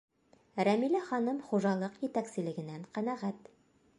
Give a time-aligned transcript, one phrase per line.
[0.67, 3.51] Рәмилә ханым хужалыҡ етәкселегенән ҡәнәғәт.